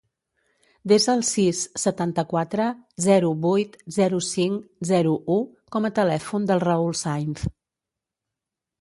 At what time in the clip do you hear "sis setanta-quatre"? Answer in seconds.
1.31-2.71